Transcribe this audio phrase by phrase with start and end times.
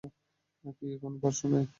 [0.71, 1.65] কি, কোন প্রশ্ন নেই?